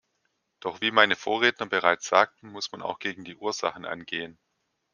[0.61, 4.39] Doch wie meine Vorredner bereits sagten, muss man auch gegen die Ursachen angehen.